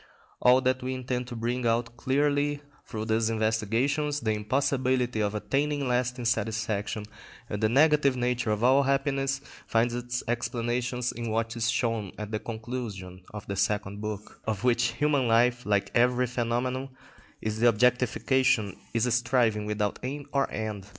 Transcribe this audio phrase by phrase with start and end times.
[0.41, 5.87] All that we intend to bring out clearly through these investigations, the impossibility of attaining
[5.87, 7.05] lasting satisfaction
[7.47, 12.31] and the negative nature of all happiness, finds its explanation in what is shown at
[12.31, 16.25] the conclusion of the Second Book: that the will, of which human life, like every
[16.25, 16.89] phenomenon,
[17.39, 20.87] is the objectification, is a striving without aim or end.